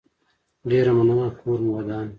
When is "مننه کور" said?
0.97-1.57